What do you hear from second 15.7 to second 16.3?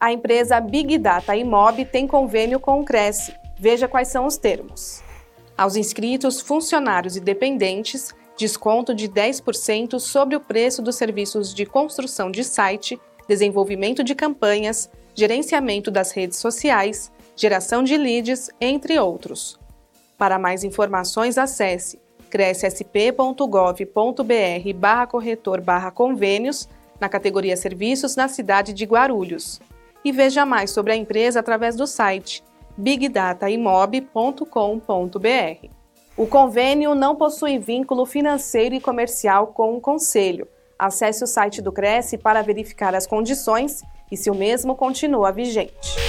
das